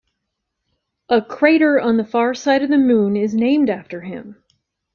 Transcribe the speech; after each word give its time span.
A 1.09 1.21
crater 1.21 1.79
on 1.79 1.97
the 1.97 2.03
far 2.03 2.33
side 2.33 2.63
of 2.63 2.71
the 2.71 2.79
Moon 2.79 3.15
is 3.15 3.35
named 3.35 3.69
after 3.69 4.01
him. 4.01 4.43